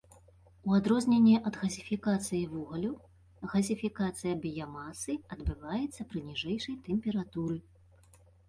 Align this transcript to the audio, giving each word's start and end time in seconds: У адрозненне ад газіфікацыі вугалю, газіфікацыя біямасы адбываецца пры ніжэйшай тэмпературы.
У 0.69 0.71
адрозненне 0.77 1.35
ад 1.49 1.59
газіфікацыі 1.63 2.39
вугалю, 2.55 2.89
газіфікацыя 3.53 4.33
біямасы 4.47 5.13
адбываецца 5.37 6.01
пры 6.15 6.19
ніжэйшай 6.31 6.75
тэмпературы. 6.89 7.57